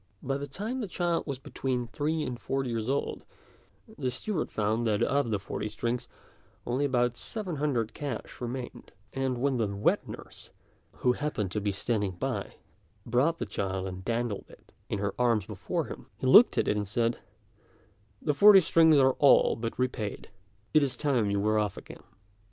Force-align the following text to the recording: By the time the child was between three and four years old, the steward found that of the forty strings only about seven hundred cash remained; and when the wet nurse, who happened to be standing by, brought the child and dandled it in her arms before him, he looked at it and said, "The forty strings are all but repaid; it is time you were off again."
By 0.23 0.37
the 0.37 0.47
time 0.47 0.79
the 0.81 0.87
child 0.87 1.27
was 1.27 1.37
between 1.37 1.85
three 1.85 2.23
and 2.23 2.39
four 2.39 2.63
years 2.65 2.89
old, 2.89 3.23
the 3.99 4.09
steward 4.09 4.51
found 4.51 4.87
that 4.87 5.03
of 5.03 5.29
the 5.29 5.37
forty 5.37 5.69
strings 5.69 6.07
only 6.65 6.85
about 6.85 7.17
seven 7.17 7.57
hundred 7.57 7.93
cash 7.93 8.41
remained; 8.41 8.93
and 9.13 9.37
when 9.37 9.57
the 9.57 9.67
wet 9.67 10.07
nurse, 10.07 10.49
who 11.05 11.11
happened 11.13 11.51
to 11.51 11.61
be 11.61 11.71
standing 11.71 12.13
by, 12.13 12.55
brought 13.05 13.37
the 13.37 13.45
child 13.45 13.85
and 13.85 14.03
dandled 14.03 14.45
it 14.49 14.71
in 14.89 14.97
her 14.97 15.13
arms 15.19 15.45
before 15.45 15.85
him, 15.85 16.07
he 16.17 16.25
looked 16.25 16.57
at 16.57 16.67
it 16.67 16.75
and 16.75 16.87
said, 16.87 17.19
"The 18.23 18.33
forty 18.33 18.59
strings 18.61 18.97
are 18.97 19.13
all 19.19 19.55
but 19.55 19.77
repaid; 19.77 20.29
it 20.73 20.81
is 20.81 20.97
time 20.97 21.29
you 21.29 21.39
were 21.39 21.59
off 21.59 21.77
again." 21.77 22.01